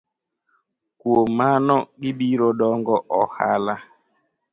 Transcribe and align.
Kuom 0.99 1.27
mano 1.39 1.75
gibiro 2.01 2.47
dongo 2.59 2.95
ohala. 3.19 3.75